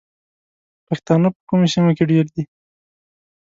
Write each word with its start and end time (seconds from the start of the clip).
پښتانه 0.87 1.27
په 1.35 1.39
کومو 1.47 1.71
سیمو 1.73 1.91
کې 1.97 2.03
ډیر 2.11 2.25
دي؟ 2.33 2.43